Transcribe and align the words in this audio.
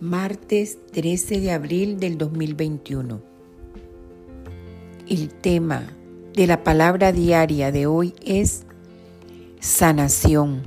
Martes 0.00 0.78
13 0.92 1.40
de 1.40 1.50
abril 1.50 1.98
del 1.98 2.18
2021. 2.18 3.20
El 5.08 5.28
tema 5.28 5.88
de 6.34 6.46
la 6.46 6.62
palabra 6.62 7.10
diaria 7.10 7.72
de 7.72 7.86
hoy 7.86 8.14
es 8.24 8.62
sanación. 9.58 10.62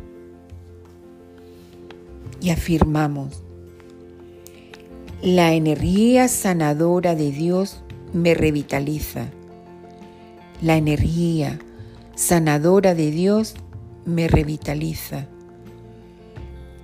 Y 2.41 2.49
afirmamos, 2.49 3.41
la 5.21 5.54
energía 5.54 6.27
sanadora 6.27 7.16
de 7.16 7.32
Dios 7.32 7.82
me 8.11 8.34
revitaliza. 8.34 9.29
La 10.61 10.75
energía 10.75 11.57
sanadora 12.16 12.95
de 12.95 13.11
Dios 13.11 13.55
me 14.04 14.27
revitaliza. 14.27 15.29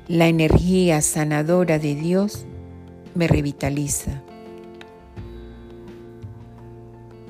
La 0.07 0.29
energía 0.29 1.01
sanadora 1.01 1.79
de 1.79 1.93
Dios 1.93 2.45
me 3.13 3.27
revitaliza. 3.27 4.21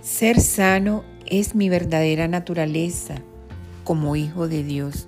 Ser 0.04 0.40
sano 0.40 1.04
es 1.26 1.56
mi 1.56 1.70
verdadera 1.70 2.28
naturaleza 2.28 3.16
como 3.84 4.16
hijo 4.16 4.48
de 4.48 4.64
Dios. 4.64 5.08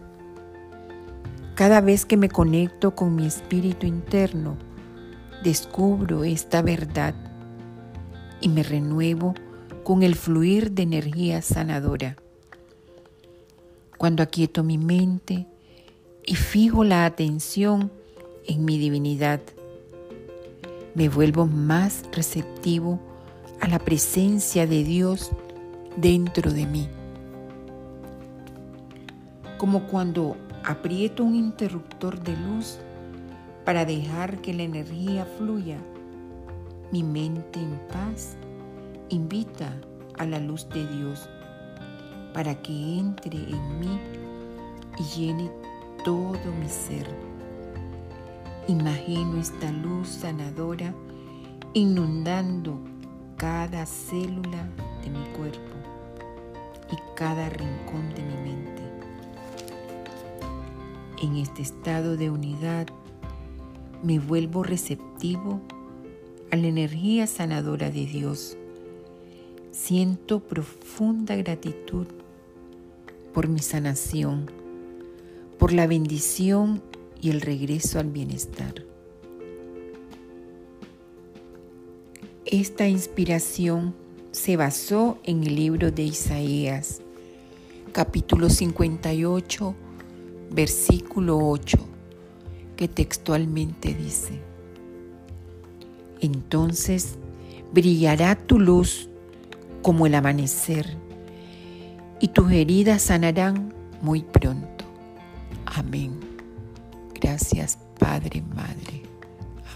Cada 1.54 1.80
vez 1.80 2.08
que 2.08 2.18
me 2.18 2.28
conecto 2.28 2.96
con 2.96 3.16
mi 3.16 3.28
espíritu 3.28 3.86
interno, 3.86 4.58
descubro 5.44 6.24
esta 6.24 6.64
verdad 6.64 7.14
y 8.42 8.50
me 8.50 8.64
renuevo 8.64 9.36
con 9.84 10.02
el 10.02 10.16
fluir 10.16 10.72
de 10.72 10.82
energía 10.82 11.44
sanadora. 11.44 12.16
Cuando 14.00 14.24
aquieto 14.24 14.64
mi 14.64 14.80
mente, 14.80 15.46
y 16.30 16.36
fijo 16.36 16.84
la 16.84 17.06
atención 17.06 17.92
en 18.46 18.64
mi 18.64 18.78
divinidad. 18.78 19.42
Me 20.94 21.10
vuelvo 21.10 21.48
más 21.48 22.04
receptivo 22.12 23.00
a 23.60 23.68
la 23.68 23.80
presencia 23.80 24.68
de 24.68 24.84
Dios 24.84 25.32
dentro 25.98 26.52
de 26.52 26.68
mí. 26.68 26.88
Como 29.58 29.88
cuando 29.88 30.38
aprieto 30.64 31.24
un 31.24 31.34
interruptor 31.34 32.20
de 32.20 32.38
luz 32.38 32.78
para 33.66 33.84
dejar 33.84 34.40
que 34.40 34.54
la 34.54 34.62
energía 34.62 35.26
fluya, 35.40 35.80
mi 36.92 37.02
mente 37.02 37.60
en 37.60 37.76
paz 37.92 38.38
invita 39.10 39.74
a 40.20 40.28
la 40.28 40.38
luz 40.38 40.70
de 40.70 40.86
Dios 40.96 41.28
para 42.36 42.54
que 42.62 43.00
entre 43.00 43.36
en 43.36 43.80
mí 43.80 44.00
y 45.00 45.04
llene 45.18 45.59
todo 46.04 46.52
mi 46.60 46.70
ser. 46.70 47.08
Imagino 48.68 49.40
esta 49.40 49.72
luz 49.72 50.08
sanadora 50.10 50.94
inundando 51.74 52.80
cada 53.38 53.86
célula 53.86 54.70
de 55.04 55.10
mi 55.10 55.24
cuerpo 55.38 55.76
y 56.92 56.96
cada 57.16 57.50
rincón 57.50 58.14
de 58.16 58.22
mi 58.24 58.52
mente. 58.52 58.82
En 61.22 61.36
este 61.38 61.62
estado 61.62 62.16
de 62.16 62.30
unidad 62.30 62.88
me 64.04 64.20
vuelvo 64.20 64.64
receptivo 64.64 65.62
a 66.52 66.56
la 66.56 66.68
energía 66.68 67.28
sanadora 67.28 67.90
de 67.90 68.06
Dios. 68.06 68.58
Siento 69.72 70.40
profunda 70.40 71.36
gratitud 71.36 72.08
por 73.34 73.48
mi 73.48 73.60
sanación 73.60 74.59
por 75.70 75.76
la 75.76 75.86
bendición 75.86 76.82
y 77.22 77.30
el 77.30 77.42
regreso 77.42 78.00
al 78.00 78.10
bienestar. 78.10 78.74
Esta 82.44 82.88
inspiración 82.88 83.94
se 84.32 84.58
basó 84.58 85.20
en 85.24 85.44
el 85.44 85.56
libro 85.56 85.92
de 85.92 86.02
Isaías, 86.02 87.04
capítulo 87.92 88.50
58, 88.50 89.76
versículo 90.50 91.38
8, 91.38 91.78
que 92.76 92.88
textualmente 92.88 93.94
dice, 93.94 94.42
Entonces 96.20 97.20
brillará 97.72 98.34
tu 98.34 98.60
luz 98.60 99.08
como 99.84 100.08
el 100.08 100.16
amanecer, 100.16 100.98
y 102.20 102.30
tus 102.30 102.52
heridas 102.52 103.04
sanarán 103.04 103.72
muy 104.02 104.24
pronto. 104.24 104.79
Amén. 105.76 106.20
Gracias 107.14 107.78
Padre, 108.00 108.42
Madre, 108.42 109.04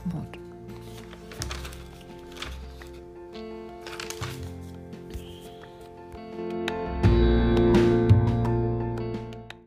Amor. 0.06 0.43